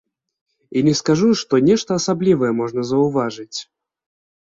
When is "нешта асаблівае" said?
1.67-2.49